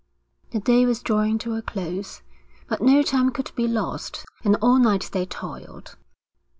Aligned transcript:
The 0.49 0.59
day 0.59 0.87
was 0.87 1.03
drawing 1.03 1.37
to 1.37 1.53
a 1.53 1.61
close, 1.61 2.23
but 2.67 2.81
no 2.81 3.03
time 3.03 3.29
could 3.29 3.51
be 3.53 3.67
lost; 3.67 4.25
and 4.43 4.55
all 4.59 4.79
night 4.79 5.09
they 5.13 5.27
toiled. 5.27 5.95